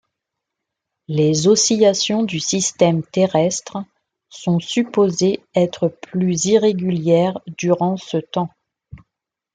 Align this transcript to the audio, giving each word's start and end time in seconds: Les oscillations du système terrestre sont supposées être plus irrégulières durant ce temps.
Les 1.09 1.47
oscillations 1.47 2.23
du 2.23 2.39
système 2.39 3.03
terrestre 3.03 3.77
sont 4.29 4.59
supposées 4.59 5.43
être 5.53 5.89
plus 5.89 6.45
irrégulières 6.45 7.39
durant 7.59 7.97
ce 7.97 8.17
temps. 8.17 8.49